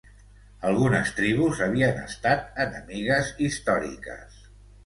Algunes 0.69 1.11
tribus 1.19 1.61
havien 1.67 2.01
estat 2.05 2.59
enemigues 2.65 3.33
històriques. 3.49 4.43